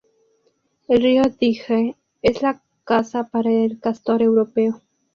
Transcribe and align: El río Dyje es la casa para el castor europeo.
El 0.87 1.03
río 1.03 1.21
Dyje 1.39 1.95
es 2.23 2.41
la 2.41 2.63
casa 2.85 3.25
para 3.25 3.51
el 3.51 3.79
castor 3.79 4.23
europeo. 4.23 4.81